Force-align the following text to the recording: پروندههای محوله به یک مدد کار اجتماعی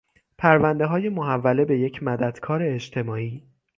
پروندههای 0.37 1.09
محوله 1.09 1.65
به 1.65 1.79
یک 1.79 2.03
مدد 2.03 2.39
کار 2.39 2.61
اجتماعی 2.63 3.43